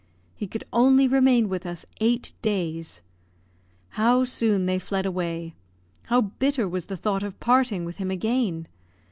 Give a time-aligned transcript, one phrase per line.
[0.35, 3.03] He could only remain with us eight days.
[3.89, 5.53] How soon they fled away!
[6.05, 8.67] How bitter was the thought of parting with him again!